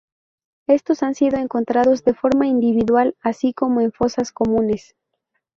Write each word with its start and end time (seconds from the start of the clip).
Estos 0.65 1.03
han 1.03 1.13
sido 1.13 1.37
encontrados 1.37 2.03
de 2.03 2.15
forma 2.15 2.47
individual, 2.47 3.15
así 3.21 3.53
como 3.53 3.81
en 3.81 3.91
fosas 3.91 4.31
comunes. 4.31 4.95